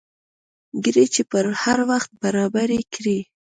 [0.83, 3.19] ګړۍ چې پر هر وخت برابر کړې.